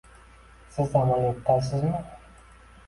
[0.77, 2.05] Siz amaliyotdasizmi?